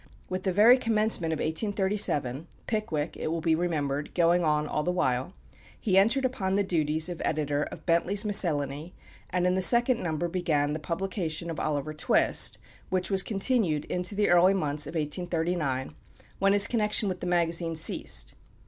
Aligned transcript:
With 0.31 0.41
the 0.45 0.51
very 0.51 0.79
commencement 0.79 1.31
of 1.31 1.37
1837 1.37 2.47
"Pickwick," 2.65 3.15
it 3.17 3.27
will 3.27 3.39
be 3.39 3.53
remembered, 3.53 4.15
going 4.15 4.43
on 4.43 4.67
all 4.67 4.81
the 4.81 4.89
while 4.91 5.35
he 5.79 5.95
entered 5.95 6.25
upon 6.25 6.55
the 6.55 6.63
duties 6.63 7.07
of 7.07 7.21
editor 7.23 7.61
of 7.61 7.85
Bentley's 7.85 8.25
Miscellany, 8.25 8.95
and 9.29 9.45
in 9.45 9.53
the 9.53 9.61
second 9.61 10.01
number 10.01 10.27
began 10.27 10.73
the 10.73 10.79
publication 10.79 11.51
of 11.51 11.59
"Oliver 11.59 11.93
Twist," 11.93 12.57
which 12.89 13.11
was 13.11 13.21
continued 13.21 13.85
into 13.85 14.15
the 14.15 14.29
early 14.29 14.55
months 14.55 14.87
of 14.87 14.95
1839, 14.95 15.93
when 16.39 16.53
his 16.53 16.65
connection 16.65 17.07
with 17.07 17.19
the 17.19 17.27
magazine 17.27 17.75
ceased. 17.75 18.33